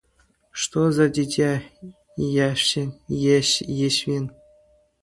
Что 0.51 0.89
за 0.91 1.09
дитя 1.09 1.61
Яшвин? 2.17 4.31